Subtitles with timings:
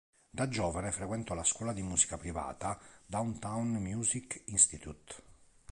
[0.31, 5.13] Da giovane frequentò la scuola di musica privata Downtown Music Institute.